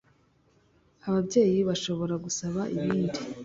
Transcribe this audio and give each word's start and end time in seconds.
ababyeyi 1.07 1.59
bashobora 1.69 2.15
gusaba 2.25 2.61
ibindi 2.75 3.19